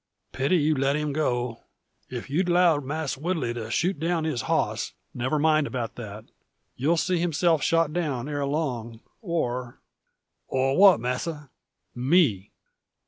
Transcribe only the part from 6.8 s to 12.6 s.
see himself shot down ere long, or" "Or what, masser?" "Me!"